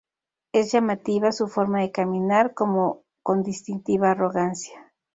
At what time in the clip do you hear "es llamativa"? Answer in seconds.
0.51-1.31